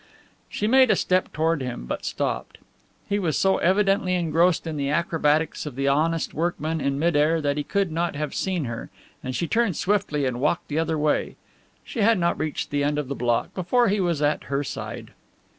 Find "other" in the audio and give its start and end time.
10.79-10.97